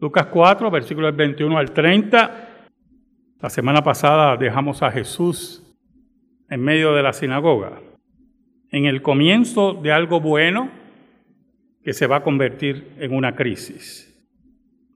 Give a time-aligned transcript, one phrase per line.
[0.00, 2.48] Lucas 4, versículos 21 al 30.
[3.40, 5.62] La semana pasada dejamos a Jesús
[6.48, 7.80] en medio de la sinagoga,
[8.70, 10.70] en el comienzo de algo bueno
[11.82, 14.10] que se va a convertir en una crisis.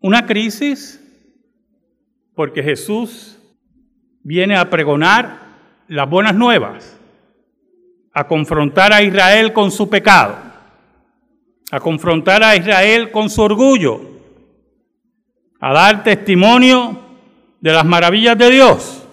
[0.00, 1.04] Una crisis
[2.34, 3.40] porque Jesús
[4.22, 5.40] viene a pregonar
[5.88, 6.98] las buenas nuevas,
[8.12, 10.36] a confrontar a Israel con su pecado,
[11.70, 14.17] a confrontar a Israel con su orgullo,
[15.60, 16.96] a dar testimonio
[17.60, 19.06] de las maravillas de Dios.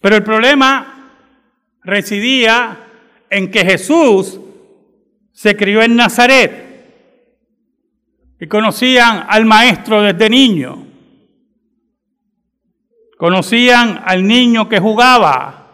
[0.00, 1.10] Pero el problema
[1.82, 2.78] residía
[3.28, 4.40] en que Jesús
[5.32, 6.70] se crió en Nazaret
[8.40, 10.86] y conocían al maestro desde niño.
[13.18, 15.66] Conocían al niño que jugaba,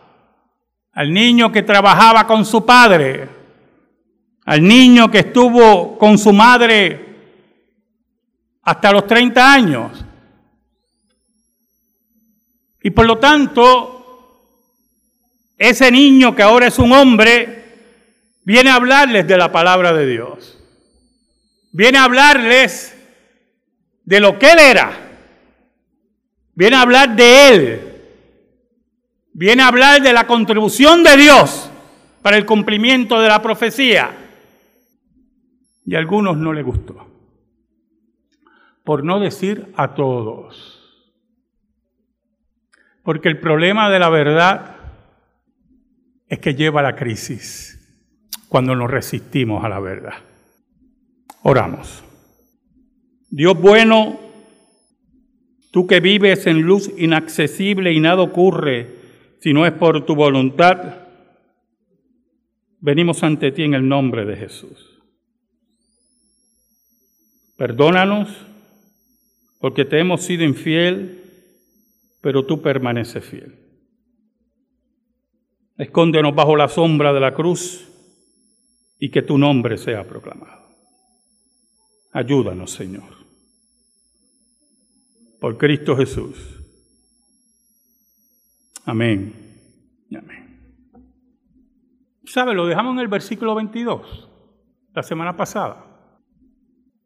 [0.92, 3.28] al niño que trabajaba con su padre,
[4.44, 7.05] al niño que estuvo con su madre
[8.66, 10.04] hasta los 30 años.
[12.82, 14.42] Y por lo tanto,
[15.56, 17.64] ese niño que ahora es un hombre,
[18.44, 20.58] viene a hablarles de la palabra de Dios.
[21.72, 22.94] Viene a hablarles
[24.04, 25.06] de lo que él era
[26.56, 27.80] Viene a hablar de Él.
[29.34, 31.70] Viene a hablar de la contribución de Dios
[32.22, 34.10] para el cumplimiento de la profecía.
[35.84, 37.15] Y a algunos no le gustó.
[38.86, 40.80] Por no decir a todos.
[43.02, 44.76] Porque el problema de la verdad
[46.28, 47.74] es que lleva la crisis
[48.48, 50.14] cuando nos resistimos a la verdad.
[51.42, 52.02] Oramos.
[53.28, 54.26] Dios bueno,
[55.76, 58.94] Tú que vives en luz inaccesible y nada ocurre
[59.40, 61.02] si no es por tu voluntad,
[62.80, 65.02] venimos ante ti en el nombre de Jesús.
[67.58, 68.46] Perdónanos
[69.66, 71.24] porque te hemos sido infiel,
[72.20, 73.52] pero tú permaneces fiel.
[75.76, 77.84] Escóndenos bajo la sombra de la cruz
[79.00, 80.68] y que tu nombre sea proclamado.
[82.12, 83.02] Ayúdanos, Señor
[85.40, 86.36] por Cristo Jesús.
[88.84, 89.34] Amén
[90.16, 90.94] amén.
[92.24, 92.54] ¿Sabe?
[92.54, 94.28] Lo dejamos en el versículo 22,
[94.94, 95.84] la semana pasada.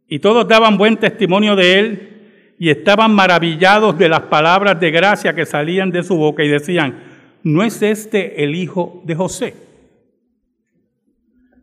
[0.06, 2.09] Y todos daban buen testimonio de él
[2.62, 7.38] y estaban maravillados de las palabras de gracia que salían de su boca y decían,
[7.42, 9.56] ¿no es este el hijo de José?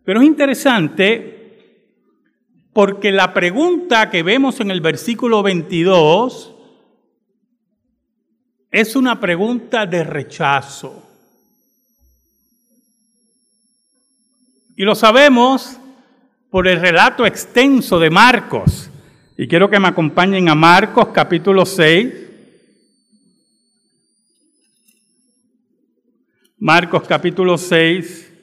[0.03, 1.85] Pero es interesante
[2.73, 6.55] porque la pregunta que vemos en el versículo 22
[8.71, 11.07] es una pregunta de rechazo.
[14.75, 15.77] Y lo sabemos
[16.49, 18.89] por el relato extenso de Marcos.
[19.39, 22.11] Y quiero que me acompañen a Marcos capítulo 6.
[26.57, 28.33] Marcos capítulo 6,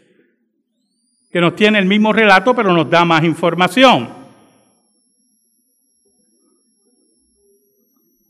[1.32, 4.08] que nos tiene el mismo relato, pero nos da más información.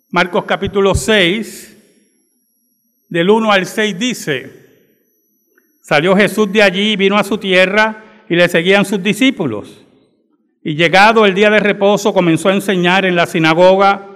[0.08, 1.76] Marcos capítulo 6,
[3.10, 4.52] del 1 al 6 dice,
[5.82, 9.83] salió Jesús de allí y vino a su tierra y le seguían sus discípulos.
[10.66, 14.06] Y llegado el día de reposo comenzó a enseñar en la sinagoga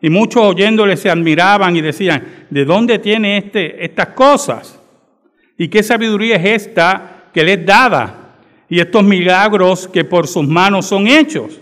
[0.00, 4.80] y muchos oyéndole se admiraban y decían, ¿de dónde tiene este, estas cosas?
[5.58, 8.36] ¿Y qué sabiduría es esta que le es dada?
[8.70, 11.60] Y estos milagros que por sus manos son hechos.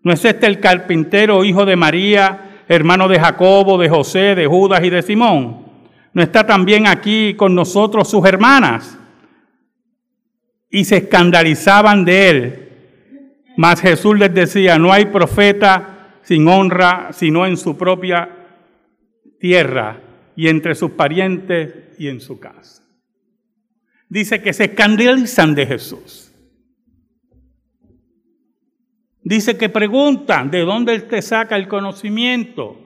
[0.00, 4.84] ¿No es este el carpintero, hijo de María, hermano de Jacobo, de José, de Judas
[4.84, 5.66] y de Simón?
[6.12, 8.96] ¿No está también aquí con nosotros sus hermanas?
[10.70, 12.65] Y se escandalizaban de él.
[13.56, 18.28] Mas Jesús les decía, no hay profeta sin honra, sino en su propia
[19.40, 20.00] tierra
[20.34, 22.82] y entre sus parientes y en su casa.
[24.08, 26.32] Dice que se escandalizan de Jesús.
[29.22, 32.78] Dice que preguntan de dónde él te saca el conocimiento.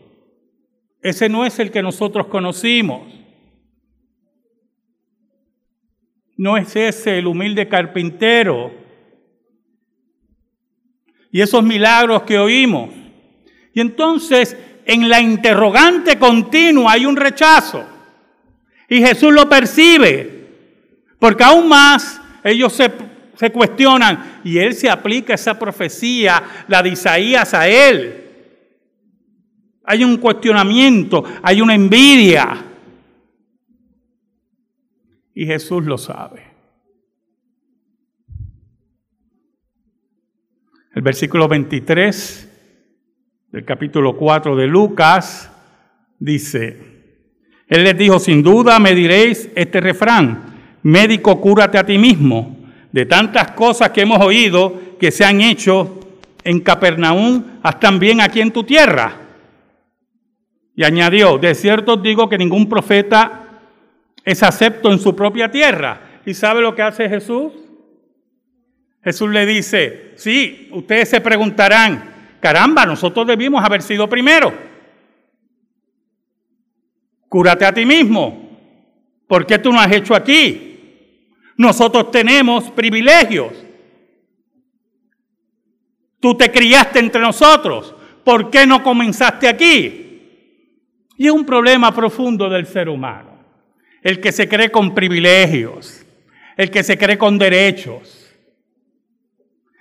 [1.03, 3.21] Ese no es el que nosotros conocimos.
[6.41, 8.73] no es ese el humilde carpintero.
[11.33, 12.91] Y esos milagros que oímos.
[13.73, 17.85] Y entonces en la interrogante continua hay un rechazo.
[18.89, 20.49] Y Jesús lo percibe.
[21.19, 22.91] Porque aún más ellos se,
[23.37, 28.17] se cuestionan y Él se aplica esa profecía, la de Isaías, a Él.
[29.85, 32.65] Hay un cuestionamiento, hay una envidia.
[35.35, 36.50] Y Jesús lo sabe.
[40.93, 42.49] El versículo 23
[43.53, 45.49] del capítulo 4 de Lucas,
[46.19, 46.79] dice,
[47.69, 52.57] Él les dijo, sin duda me diréis este refrán, médico, cúrate a ti mismo,
[52.91, 56.01] de tantas cosas que hemos oído que se han hecho
[56.43, 59.13] en Capernaum, haz también aquí en tu tierra.
[60.75, 63.45] Y añadió, de cierto os digo que ningún profeta
[64.25, 66.21] es acepto en su propia tierra.
[66.27, 67.53] ¿Y sabe lo que hace Jesús?
[69.03, 74.53] Jesús le dice, sí, ustedes se preguntarán, caramba, nosotros debimos haber sido primero.
[77.29, 78.51] Cúrate a ti mismo.
[79.27, 80.71] ¿Por qué tú no has hecho aquí?
[81.57, 83.53] Nosotros tenemos privilegios.
[86.19, 87.95] Tú te criaste entre nosotros.
[88.25, 90.11] ¿Por qué no comenzaste aquí?
[91.17, 93.39] Y es un problema profundo del ser humano.
[94.03, 96.05] El que se cree con privilegios,
[96.57, 98.20] el que se cree con derechos,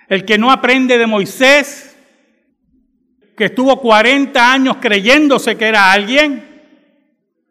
[0.10, 1.98] el que no aprende de Moisés,
[3.38, 6.44] que estuvo 40 años creyéndose que era alguien,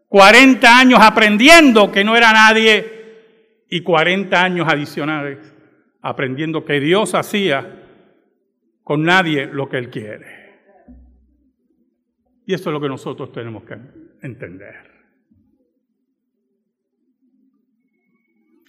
[0.09, 5.39] 40 años aprendiendo que no era nadie y 40 años adicionales
[6.03, 7.85] aprendiendo que Dios hacía
[8.83, 10.39] con nadie lo que Él quiere.
[12.47, 13.77] Y eso es lo que nosotros tenemos que
[14.23, 14.89] entender.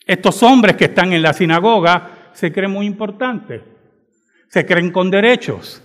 [0.06, 3.62] Estos hombres que están en la sinagoga se creen muy importantes,
[4.49, 5.81] se creen con derechos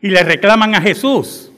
[0.00, 1.52] y le reclaman a Jesús.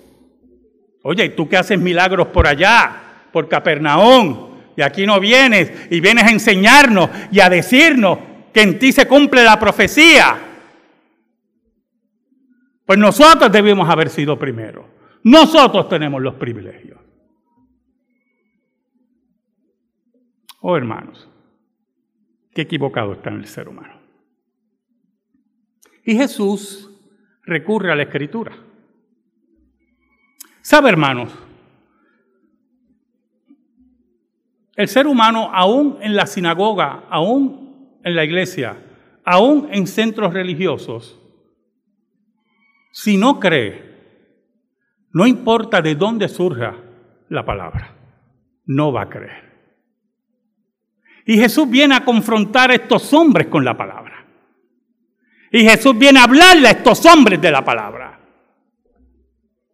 [1.02, 4.54] Oye, ¿tú qué haces milagros por allá, por Capernaum?
[4.76, 8.18] Y aquí no vienes y vienes a enseñarnos y a decirnos
[8.52, 10.36] que en ti se cumple la profecía.
[12.84, 14.88] Pues nosotros debimos haber sido primero.
[15.22, 17.00] Nosotros tenemos los privilegios.
[20.60, 21.28] Oh hermanos,
[22.52, 23.93] qué equivocado está en el ser humano.
[26.04, 26.90] Y Jesús
[27.44, 28.52] recurre a la escritura.
[30.60, 31.30] ¿Sabe hermanos?
[34.76, 38.76] El ser humano, aún en la sinagoga, aún en la iglesia,
[39.24, 41.20] aún en centros religiosos,
[42.90, 43.94] si no cree,
[45.12, 46.76] no importa de dónde surja
[47.28, 47.94] la palabra,
[48.66, 49.52] no va a creer.
[51.26, 54.13] Y Jesús viene a confrontar a estos hombres con la palabra.
[55.54, 58.18] Y Jesús viene a hablarle a estos hombres de la palabra.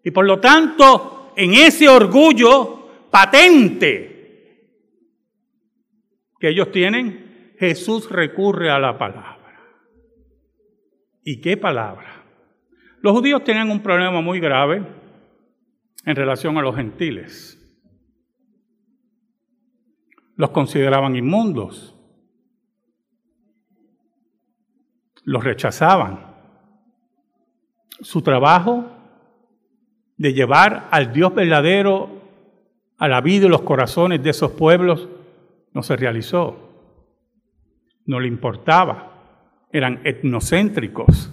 [0.05, 4.69] Y por lo tanto, en ese orgullo patente
[6.39, 9.57] que ellos tienen, Jesús recurre a la palabra.
[11.25, 12.27] ¿Y qué palabra?
[13.01, 14.87] Los judíos tenían un problema muy grave
[16.05, 17.57] en relación a los gentiles.
[20.37, 21.97] Los consideraban inmundos.
[25.25, 26.27] Los rechazaban.
[28.01, 28.87] Su trabajo
[30.17, 32.21] de llevar al Dios verdadero
[32.99, 35.09] a la vida y los corazones de esos pueblos
[35.73, 36.57] no se realizó.
[38.07, 39.67] No le importaba.
[39.73, 41.33] Eran etnocéntricos.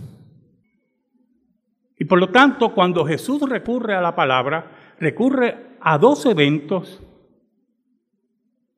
[1.99, 7.03] Y por lo tanto, cuando Jesús recurre a la palabra, recurre a dos eventos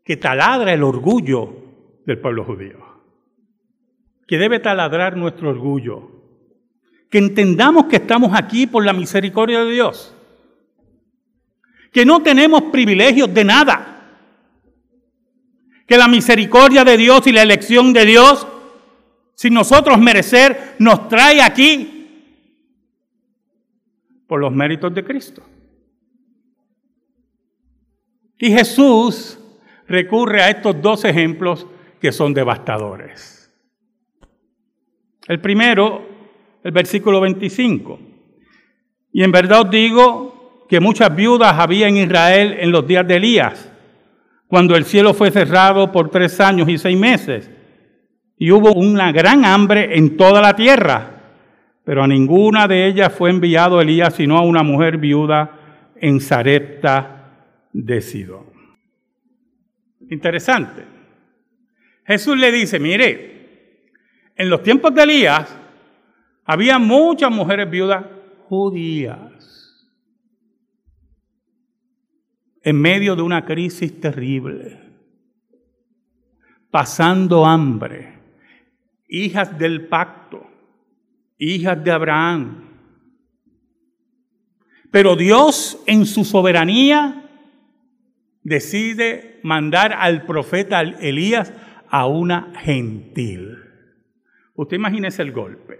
[0.04, 1.54] que taladra el orgullo
[2.06, 2.78] del pueblo judío,
[4.30, 6.12] que debe taladrar nuestro orgullo,
[7.10, 10.16] que entendamos que estamos aquí por la misericordia de Dios,
[11.92, 14.08] que no tenemos privilegios de nada,
[15.88, 18.46] que la misericordia de Dios y la elección de Dios,
[19.34, 22.38] sin nosotros merecer, nos trae aquí
[24.28, 25.42] por los méritos de Cristo.
[28.38, 29.40] Y Jesús
[29.88, 31.66] recurre a estos dos ejemplos
[32.00, 33.39] que son devastadores.
[35.30, 36.06] El primero,
[36.62, 37.98] el versículo 25.
[39.14, 43.16] Y en verdad os digo que muchas viudas había en Israel en los días de
[43.16, 43.72] Elías,
[44.48, 47.50] cuando el cielo fue cerrado por tres años y seis meses,
[48.38, 51.20] y hubo una gran hambre en toda la tierra
[51.90, 57.48] pero a ninguna de ellas fue enviado Elías, sino a una mujer viuda en Zarepta
[57.74, 58.46] de Sidón.
[60.08, 60.84] Interesante.
[62.06, 63.39] Jesús le dice, mire,
[64.40, 65.54] en los tiempos de Elías
[66.46, 68.06] había muchas mujeres viudas
[68.48, 69.86] judías
[72.64, 74.80] en medio de una crisis terrible,
[76.72, 78.18] pasando hambre,
[79.10, 80.50] hijas del pacto,
[81.38, 82.80] hijas de Abraham.
[84.90, 87.30] Pero Dios en su soberanía
[88.42, 91.52] decide mandar al profeta Elías
[91.90, 93.69] a una gentil.
[94.60, 95.80] Usted imagínese el golpe.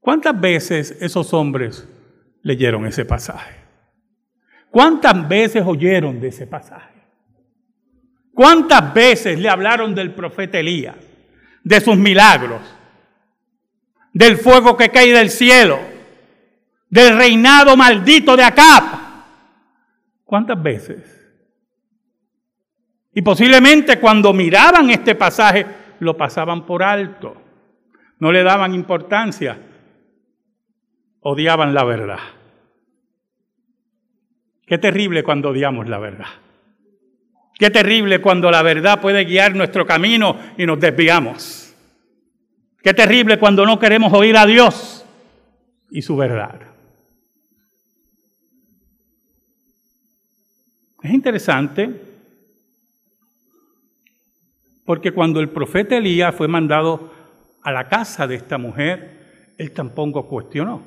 [0.00, 1.86] ¿Cuántas veces esos hombres
[2.42, 3.54] leyeron ese pasaje?
[4.68, 7.00] ¿Cuántas veces oyeron de ese pasaje?
[8.34, 10.96] ¿Cuántas veces le hablaron del profeta Elías,
[11.62, 12.62] de sus milagros,
[14.12, 15.78] del fuego que cae del cielo,
[16.88, 18.82] del reinado maldito de Acab?
[20.24, 21.30] ¿Cuántas veces?
[23.14, 27.36] Y posiblemente cuando miraban este pasaje lo pasaban por alto,
[28.18, 29.58] no le daban importancia,
[31.20, 32.18] odiaban la verdad.
[34.66, 36.28] Qué terrible cuando odiamos la verdad.
[37.58, 41.74] Qué terrible cuando la verdad puede guiar nuestro camino y nos desviamos.
[42.82, 45.04] Qué terrible cuando no queremos oír a Dios
[45.90, 46.60] y su verdad.
[51.02, 52.09] Es interesante
[54.90, 57.12] porque cuando el profeta Elías fue mandado
[57.62, 60.82] a la casa de esta mujer, él tampoco cuestionó.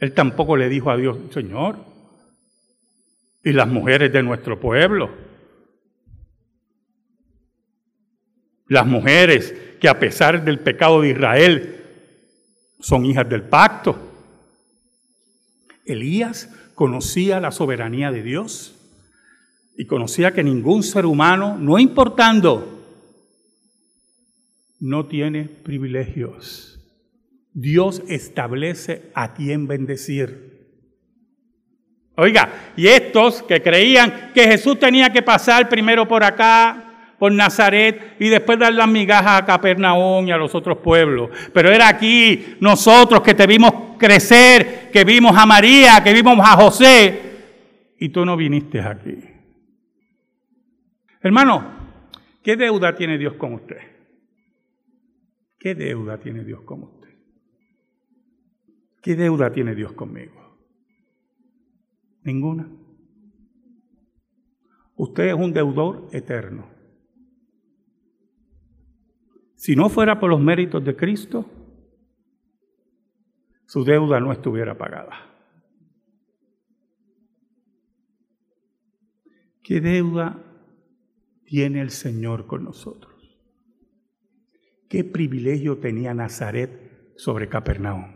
[0.00, 1.76] Él tampoco le dijo a Dios, Señor,
[3.44, 5.10] y las mujeres de nuestro pueblo,
[8.66, 11.84] las mujeres que a pesar del pecado de Israel
[12.80, 13.96] son hijas del pacto.
[15.84, 18.79] Elías conocía la soberanía de Dios
[19.80, 22.84] y conocía que ningún ser humano, no importando,
[24.78, 26.78] no tiene privilegios.
[27.54, 30.68] Dios establece a quién bendecir.
[32.14, 38.16] Oiga, y estos que creían que Jesús tenía que pasar primero por acá, por Nazaret,
[38.20, 41.30] y después dar las migajas a Capernaum y a los otros pueblos.
[41.54, 46.54] Pero era aquí nosotros que te vimos crecer, que vimos a María, que vimos a
[46.56, 47.20] José,
[47.98, 49.39] y tú no viniste aquí.
[51.22, 51.64] Hermano,
[52.42, 53.76] ¿qué deuda tiene Dios con usted?
[55.58, 57.10] ¿Qué deuda tiene Dios con usted?
[59.02, 60.58] ¿Qué deuda tiene Dios conmigo?
[62.22, 62.70] Ninguna.
[64.96, 66.68] Usted es un deudor eterno.
[69.56, 71.44] Si no fuera por los méritos de Cristo,
[73.66, 75.26] su deuda no estuviera pagada.
[79.62, 80.49] ¿Qué deuda
[81.50, 83.12] tiene el Señor con nosotros?
[84.88, 88.12] ¿Qué privilegio tenía Nazaret sobre Capernaum?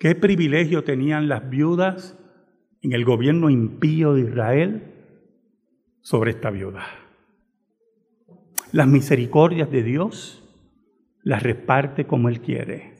[0.00, 2.18] ¿Qué privilegio tenían las viudas
[2.82, 4.82] en el gobierno impío de Israel
[6.00, 6.84] sobre esta viuda?
[8.72, 10.42] Las misericordias de Dios
[11.22, 12.94] las reparte como Él quiere.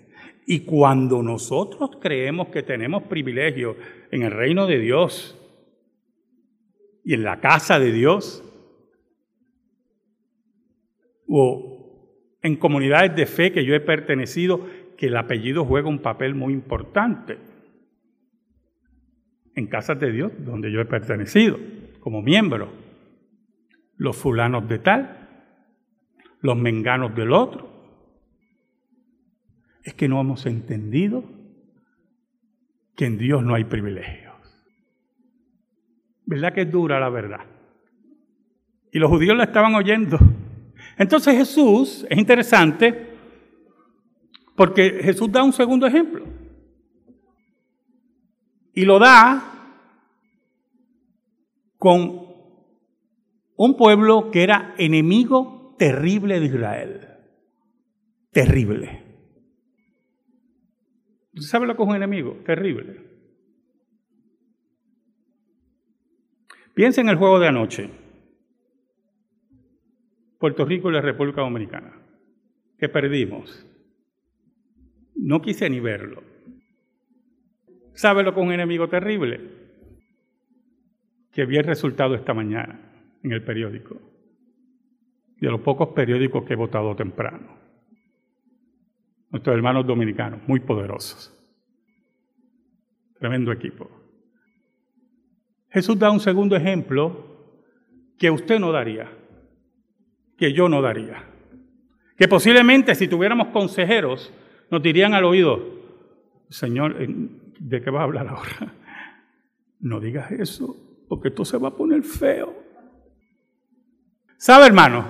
[0.47, 3.77] Y cuando nosotros creemos que tenemos privilegio
[4.12, 5.38] en el reino de Dios
[7.09, 8.45] y en la casa de Dios,
[11.27, 16.35] o en comunidades de fe que yo he pertenecido, que el apellido juega un papel
[16.35, 17.38] muy importante
[19.55, 21.59] en casas de Dios donde yo he pertenecido
[22.00, 22.71] como miembro.
[23.97, 25.47] Los fulanos de tal,
[26.43, 27.71] los menganos del otro.
[29.83, 31.25] Es que no hemos entendido
[32.95, 34.28] que en Dios no hay privilegios.
[36.29, 37.41] ¿Verdad que es dura la verdad?
[38.93, 40.19] Y los judíos la estaban oyendo.
[40.99, 43.15] Entonces Jesús, es interesante,
[44.55, 46.27] porque Jesús da un segundo ejemplo.
[48.75, 49.43] Y lo da
[51.79, 52.27] con
[53.57, 57.09] un pueblo que era enemigo terrible de Israel.
[58.33, 59.03] Terrible.
[61.33, 62.37] ¿Usted sabe lo que es un enemigo?
[62.45, 63.08] Terrible.
[66.79, 67.91] Piensa en el juego de anoche.
[70.39, 71.93] Puerto Rico y la República Dominicana,
[72.79, 73.67] que perdimos.
[75.17, 76.23] No quise ni verlo.
[77.95, 79.41] ¿Sabe lo que es un enemigo terrible?
[81.33, 82.79] Que vi el resultado esta mañana
[83.25, 84.01] en el periódico.
[85.41, 87.59] De los pocos periódicos que he votado temprano.
[89.31, 91.35] Nuestros hermanos dominicanos, muy poderosos.
[93.19, 93.91] Tremendo equipo.
[95.71, 97.27] Jesús da un segundo ejemplo
[98.19, 99.11] que usted no daría,
[100.37, 101.25] que yo no daría.
[102.17, 104.33] Que posiblemente si tuviéramos consejeros,
[104.71, 105.79] nos dirían al oído,
[106.49, 108.75] Señor, ¿de qué vas a hablar ahora?
[109.81, 110.77] No digas eso,
[111.09, 112.53] porque esto se va a poner feo.
[114.37, 115.07] ¿Sabe, hermano?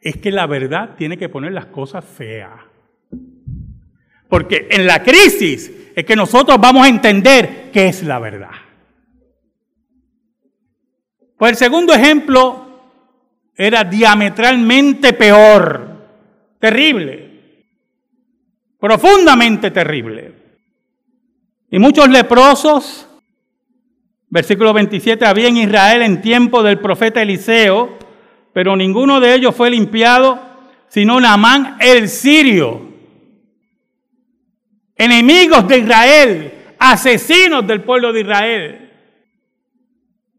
[0.00, 2.60] Es que la verdad tiene que poner las cosas feas.
[4.28, 8.50] Porque en la crisis es que nosotros vamos a entender qué es la verdad.
[11.36, 12.64] Pues el segundo ejemplo
[13.56, 15.94] era diametralmente peor.
[16.58, 17.24] Terrible.
[18.78, 20.34] Profundamente terrible.
[21.70, 23.08] Y muchos leprosos,
[24.28, 27.98] versículo 27, había en Israel en tiempo del profeta Eliseo,
[28.52, 30.40] pero ninguno de ellos fue limpiado,
[30.88, 32.92] sino Naamán el sirio.
[34.96, 38.83] Enemigos de Israel, asesinos del pueblo de Israel.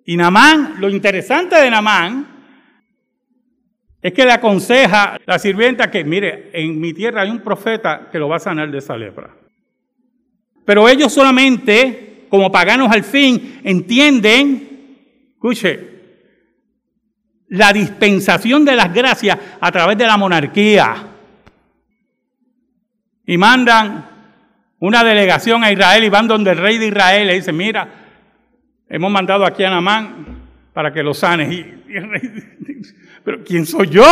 [0.05, 2.27] Y Namán, lo interesante de Namán
[4.01, 8.19] es que le aconseja la sirvienta que, mire, en mi tierra hay un profeta que
[8.19, 9.31] lo va a sanar de esa lepra.
[10.63, 14.99] Pero ellos solamente, como paganos al fin, entienden,
[15.33, 15.95] escuche,
[17.47, 21.07] la dispensación de las gracias a través de la monarquía.
[23.25, 24.07] Y mandan
[24.79, 28.04] una delegación a Israel y van donde el rey de Israel le dice, mira,
[28.89, 31.83] hemos mandado aquí a Namán para que lo sane.
[33.23, 34.03] Pero ¿quién soy yo?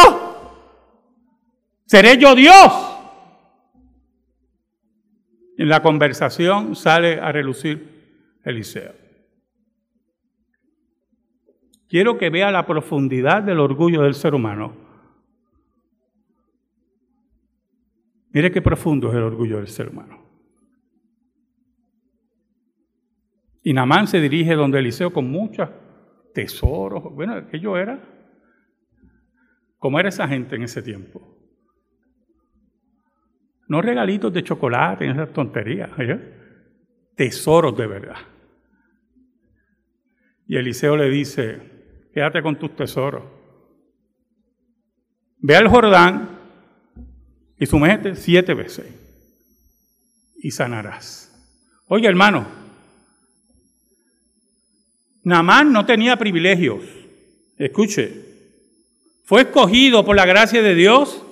[1.85, 2.93] ¿Seré yo Dios?
[5.57, 8.93] En la conversación sale a relucir Eliseo.
[11.87, 14.75] Quiero que vea la profundidad del orgullo del ser humano.
[18.31, 20.22] Mire qué profundo es el orgullo del ser humano.
[23.63, 25.69] Y Namán se dirige donde Eliseo con muchos
[26.33, 27.03] tesoros.
[27.15, 28.03] Bueno, aquello era.
[29.77, 31.33] ¿Cómo era esa gente en ese tiempo?
[33.69, 35.89] No regalitos de chocolate, esas tonterías.
[35.97, 36.19] ¿eh?
[37.15, 38.17] Tesoros de verdad.
[40.45, 43.23] Y Eliseo le dice, quédate con tus tesoros.
[45.37, 46.39] Ve al Jordán
[47.57, 48.85] y sumete siete veces
[50.37, 51.29] y sanarás.
[51.87, 52.62] Oye, hermano,
[55.23, 56.81] Namán no tenía privilegios.
[57.57, 58.13] Escuche,
[59.23, 61.23] fue escogido por la gracia de Dios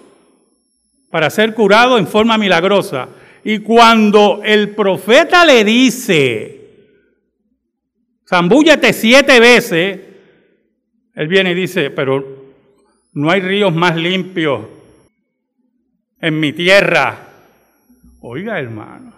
[1.10, 3.10] para ser curado en forma milagrosa.
[3.44, 6.62] Y cuando el profeta le dice,
[8.26, 10.00] zambúllate siete veces,
[11.16, 12.54] él viene y dice, pero
[13.14, 14.68] no hay ríos más limpios
[16.22, 17.28] en mi tierra.
[18.22, 19.14] Oiga hermano,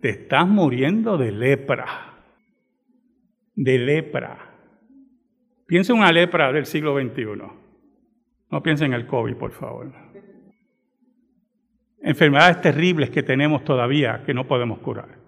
[0.00, 2.11] te estás muriendo de lepra
[3.54, 4.52] de lepra.
[5.66, 7.24] Piensa en una lepra del siglo XXI.
[8.50, 9.92] No piense en el COVID, por favor.
[12.02, 15.18] Enfermedades terribles que tenemos todavía que no podemos curar.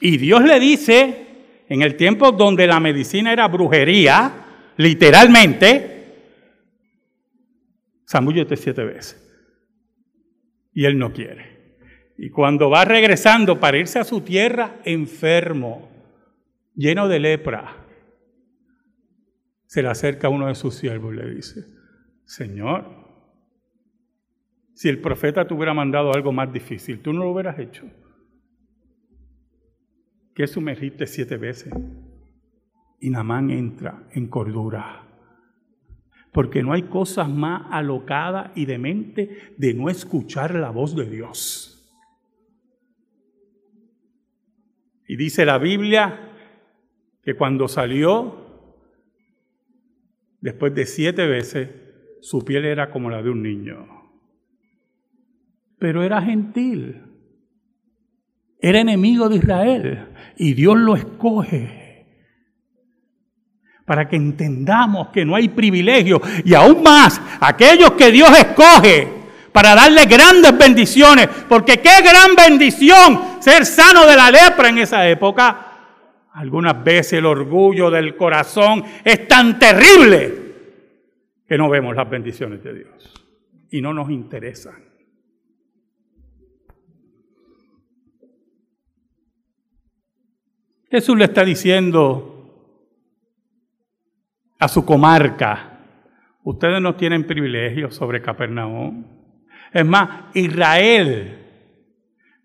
[0.00, 1.26] Y Dios le dice,
[1.68, 4.32] en el tiempo donde la medicina era brujería,
[4.76, 5.98] literalmente,
[8.08, 9.24] zambúllete siete veces.
[10.72, 11.57] Y él no quiere.
[12.20, 15.88] Y cuando va regresando para irse a su tierra, enfermo,
[16.74, 17.86] lleno de lepra,
[19.66, 21.60] se le acerca uno de sus siervos y le dice,
[22.24, 22.86] Señor,
[24.74, 27.88] si el profeta te hubiera mandado algo más difícil, tú no lo hubieras hecho.
[30.34, 31.72] ¿Qué sumergiste siete veces?
[32.98, 35.06] Y Namán entra en cordura.
[36.32, 41.67] Porque no hay cosas más alocadas y demente de no escuchar la voz de Dios.
[45.08, 46.20] Y dice la Biblia
[47.24, 48.46] que cuando salió,
[50.40, 51.70] después de siete veces,
[52.20, 53.86] su piel era como la de un niño.
[55.78, 57.02] Pero era gentil.
[58.60, 60.08] Era enemigo de Israel.
[60.36, 62.06] Y Dios lo escoge
[63.86, 66.20] para que entendamos que no hay privilegio.
[66.44, 69.08] Y aún más, aquellos que Dios escoge
[69.52, 75.08] para darle grandes bendiciones, porque qué gran bendición ser sano de la lepra en esa
[75.08, 75.64] época.
[76.34, 80.48] Algunas veces el orgullo del corazón es tan terrible
[81.46, 83.26] que no vemos las bendiciones de Dios
[83.70, 84.84] y no nos interesan.
[90.90, 92.34] Jesús le está diciendo
[94.58, 95.80] a su comarca,
[96.44, 99.04] ustedes no tienen privilegio sobre Capernaum.
[99.72, 101.47] Es más, Israel,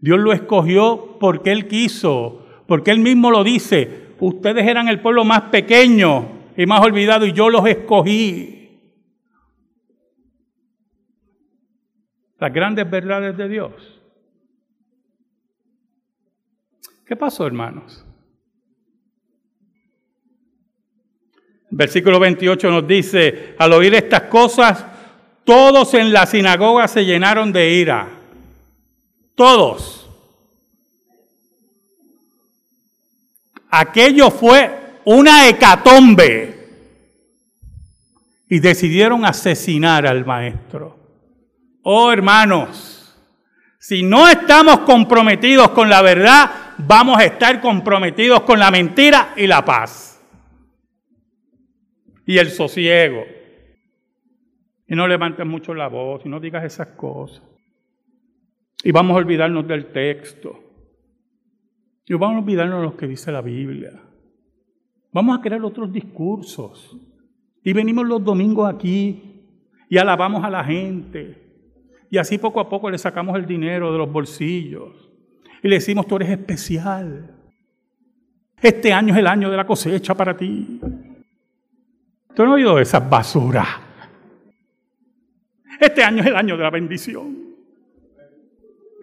[0.04, 4.10] Dios lo escogió porque Él quiso, porque Él mismo lo dice.
[4.20, 8.82] Ustedes eran el pueblo más pequeño y más olvidado y yo los escogí.
[12.38, 13.72] Las grandes verdades de Dios.
[17.06, 18.06] ¿Qué pasó, hermanos?
[21.70, 24.86] Versículo 28 nos dice, al oír estas cosas,
[25.46, 28.23] todos en la sinagoga se llenaron de ira.
[29.36, 30.10] Todos.
[33.70, 36.52] Aquello fue una hecatombe.
[38.50, 40.96] y decidieron asesinar al maestro.
[41.82, 43.20] Oh hermanos,
[43.80, 49.48] si no estamos comprometidos con la verdad, vamos a estar comprometidos con la mentira y
[49.48, 50.22] la paz.
[52.28, 53.26] Y el sosiego.
[54.88, 57.42] Y no levantes mucho la voz y no digas esas cosas.
[58.84, 60.60] Y vamos a olvidarnos del texto.
[62.06, 63.94] Y vamos a olvidarnos de lo que dice la Biblia.
[65.14, 66.98] Vamos a crear otros discursos.
[67.64, 69.48] Y venimos los domingos aquí
[69.90, 71.42] y alabamos a la gente.
[72.10, 75.10] Y así poco a poco le sacamos el dinero de los bolsillos.
[75.64, 77.40] Y le decimos, tú eres especial.
[78.62, 80.80] Este año es el año de la cosecha para ti.
[82.36, 83.68] ¿Tú no has oído esas basuras?
[85.80, 87.43] Este año es el año de la bendición.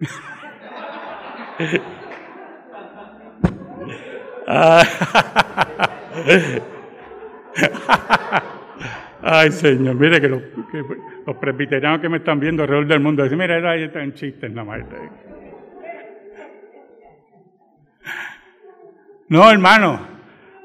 [9.23, 10.41] Ay, Señor, mire que los,
[11.39, 14.79] presbiterianos que me están viendo alrededor del mundo dicen, mira, ahí están chistes nada más.
[19.29, 20.07] No, hermano,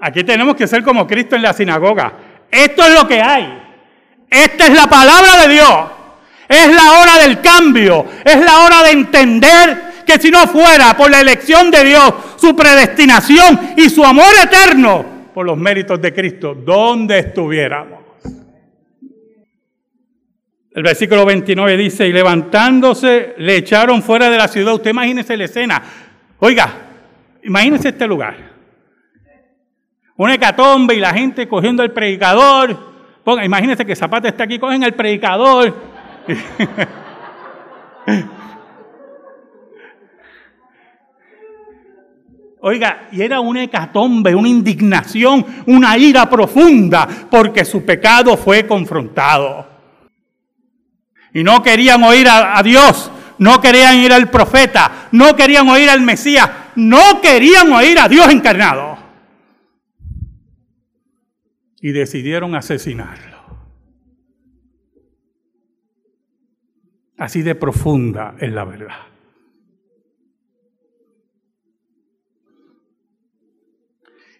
[0.00, 2.12] aquí tenemos que ser como Cristo en la sinagoga.
[2.50, 3.62] Esto es lo que hay.
[4.30, 5.95] Esta es la palabra de Dios.
[6.48, 8.06] Es la hora del cambio.
[8.24, 12.54] Es la hora de entender que si no fuera por la elección de Dios, su
[12.54, 15.04] predestinación y su amor eterno
[15.34, 18.06] por los méritos de Cristo, ¿dónde estuviéramos?
[20.76, 24.74] El versículo 29 dice, y levantándose le echaron fuera de la ciudad.
[24.74, 25.82] Usted imagínese la escena.
[26.38, 26.70] Oiga,
[27.42, 28.36] imagínese este lugar.
[30.16, 32.78] Una hecatombe y la gente cogiendo el predicador.
[33.24, 35.74] Ponga, imagínese que Zapata está aquí, cogen el predicador.
[42.68, 49.68] Oiga, y era una hecatombe, una indignación, una ira profunda, porque su pecado fue confrontado.
[51.32, 56.00] Y no querían oír a, Dios, no querían ir al profeta, no querían oír al
[56.00, 58.98] Mesías, no querían oír a Dios encarnado.
[61.80, 63.35] Y decidieron asesinarlo.
[67.18, 69.06] Así de profunda es la verdad.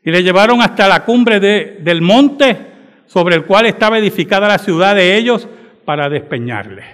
[0.02, 2.56] Y le llevaron hasta la cumbre del monte
[3.06, 5.48] sobre el cual estaba edificada la ciudad de ellos
[5.84, 6.84] para despeñarle.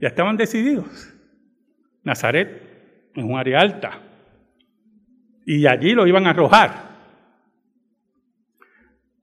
[0.00, 1.14] Ya estaban decididos.
[2.04, 4.00] Nazaret es un área alta.
[5.44, 6.88] Y allí lo iban a arrojar.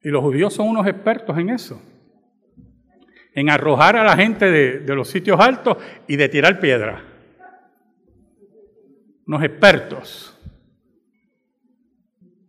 [0.01, 1.81] Y los judíos son unos expertos en eso
[3.35, 7.03] en arrojar a la gente de, los sitios altos y de tirar piedra.
[9.27, 10.39] Unos expertos.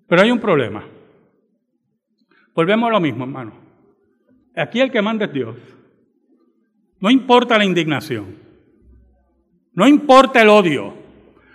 [0.06, 0.84] Pero hay un problema.
[2.54, 3.54] Volvemos a lo mismo, hermano.
[4.54, 5.56] Aquí el que manda es Dios.
[7.00, 8.36] No importa la indignación.
[9.72, 10.94] No importa el odio.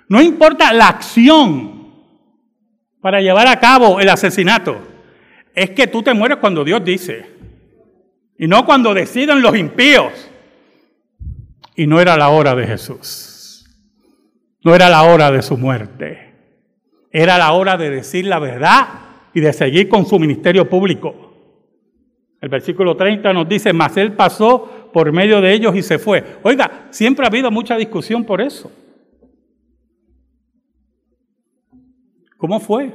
[0.10, 1.89] No importa la acción
[3.00, 4.78] para llevar a cabo el asesinato.
[5.56, 7.41] Es que tú te mueres cuando Dios dice.
[8.42, 10.12] Y no cuando deciden los impíos.
[11.76, 13.70] Y no era la hora de Jesús.
[14.64, 16.34] No era la hora de su muerte.
[17.12, 18.88] Era la hora de decir la verdad
[19.32, 21.36] y de seguir con su ministerio público.
[22.42, 26.40] El versículo 30 nos dice, mas él pasó por medio de ellos y se fue.
[26.42, 28.72] Oiga, siempre ha habido mucha discusión por eso.
[32.38, 32.92] ¿Cómo fue?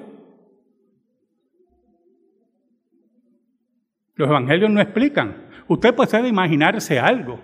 [4.16, 5.46] Los evangelios no explican.
[5.68, 7.40] Usted puede imaginarse algo.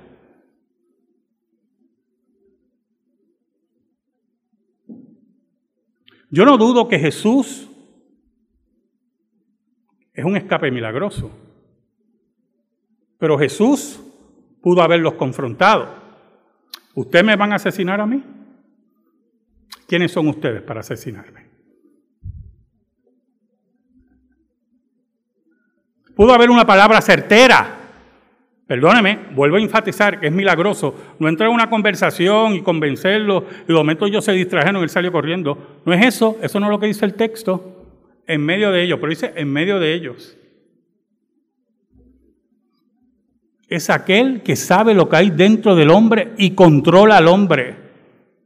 [6.30, 7.68] Yo no dudo que Jesús
[10.14, 11.30] es un escape milagroso.
[13.18, 14.00] Pero Jesús
[14.62, 15.94] pudo haberlos confrontado.
[16.94, 18.24] ¿Ustedes me van a asesinar a mí?
[19.86, 21.41] ¿Quiénes son ustedes para asesinarme?
[26.22, 27.80] Pudo haber una palabra certera.
[28.68, 30.94] Perdóneme, vuelvo a enfatizar que es milagroso.
[31.18, 34.88] No entrar en una conversación y convencerlo y de momento ellos se distrajeron y él
[34.88, 35.80] salió corriendo.
[35.84, 37.88] No es eso, eso no es lo que dice el texto.
[38.28, 40.38] En medio de ellos, pero dice en medio de ellos.
[43.66, 47.74] Es aquel que sabe lo que hay dentro del hombre y controla al hombre.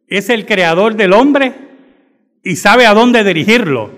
[0.08, 1.52] Es el creador del hombre
[2.42, 3.90] y sabe a dónde dirigirlo.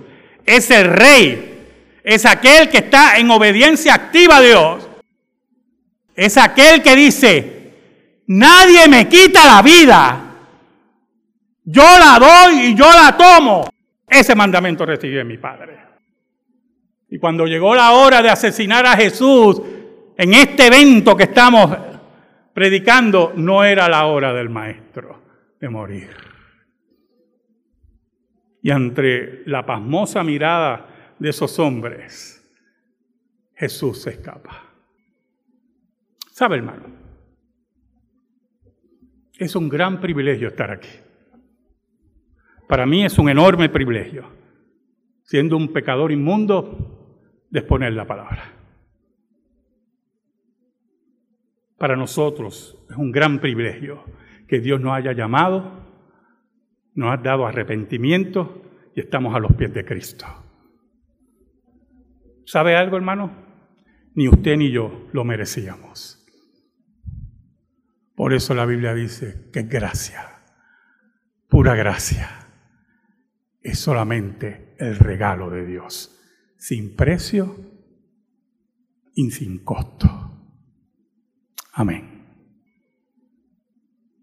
[0.44, 1.58] Es el rey
[2.02, 4.88] es aquel que está en obediencia activa a Dios.
[6.14, 7.72] Es aquel que dice,
[8.26, 10.24] nadie me quita la vida.
[11.64, 13.68] Yo la doy y yo la tomo.
[14.06, 15.78] Ese mandamiento recibí de mi Padre.
[17.11, 19.61] Y cuando llegó la hora de asesinar a Jesús,
[20.16, 21.76] en este evento que estamos
[22.52, 25.22] predicando, no era la hora del maestro
[25.61, 26.11] de morir.
[28.62, 30.87] Y entre la pasmosa mirada
[31.18, 32.35] de esos hombres,
[33.54, 34.64] Jesús se escapa.
[36.31, 36.85] ¿Sabe, hermano?
[39.37, 40.88] Es un gran privilegio estar aquí.
[42.68, 44.28] Para mí es un enorme privilegio,
[45.22, 46.94] siendo un pecador inmundo,
[47.50, 48.52] de exponer la palabra.
[51.78, 54.04] Para nosotros es un gran privilegio
[54.46, 55.87] que Dios nos haya llamado,
[56.94, 58.62] nos ha dado arrepentimiento
[58.94, 60.26] y estamos a los pies de Cristo.
[62.48, 63.30] ¿Sabe algo, hermano?
[64.14, 66.26] Ni usted ni yo lo merecíamos.
[68.14, 70.24] Por eso la Biblia dice que gracia,
[71.46, 72.48] pura gracia.
[73.61, 76.18] Es solamente el regalo de Dios,
[76.56, 77.54] sin precio
[79.14, 80.08] y sin costo.
[81.74, 82.24] Amén.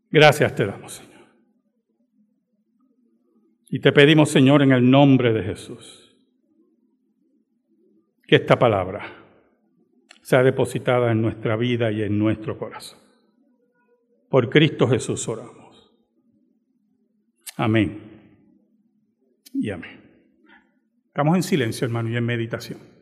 [0.10, 1.28] Gracias te damos, Señor.
[3.70, 6.05] Y te pedimos, Señor, en el nombre de Jesús,
[8.28, 9.26] que esta palabra
[10.22, 13.00] sea depositada en nuestra vida y en nuestro corazón.
[14.30, 15.94] Por Cristo Jesús oramos.
[17.58, 18.02] Amén.
[19.54, 20.02] Y amén.
[21.08, 22.95] Estamos en silencio, hermano, y en meditación.